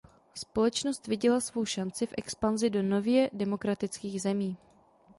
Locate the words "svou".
1.39-1.65